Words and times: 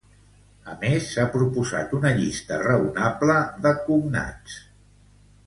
A 0.71 0.77
més, 0.83 1.09
s'ha 1.09 1.25
proposat 1.35 1.93
una 1.99 2.13
llista 2.21 2.59
raonable 2.63 3.37
de 3.67 3.75
cognats. 3.85 4.59